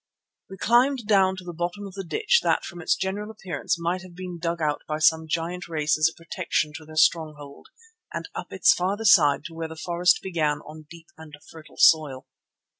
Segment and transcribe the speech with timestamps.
[0.49, 4.01] We climbed down to the bottom of the ditch that from its general appearance might
[4.01, 7.67] have been dug out by some giant race as a protection to their stronghold,
[8.11, 12.25] and up its farther side to where the forest began on deep and fertile soil.